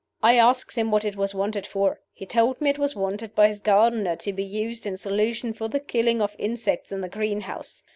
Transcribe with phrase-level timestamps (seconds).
[0.23, 1.99] I asked him what it was wanted for.
[2.11, 5.67] He told me it was wanted by his gardener, to be used, in solution, for
[5.67, 7.83] the killing of insects in the greenhouse.